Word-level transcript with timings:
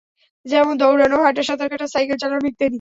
যেমনঃ 0.45 0.77
দৌড়ানো, 0.77 1.17
হাঁটা, 1.23 1.41
সাঁতার 1.43 1.67
কাঁটা, 1.71 1.87
সাইকেল 1.87 2.17
চালানো, 2.17 2.45
ইত্যাদি। 2.47 2.69